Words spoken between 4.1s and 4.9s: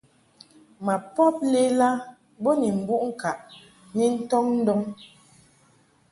ntɔŋ ndɔŋ.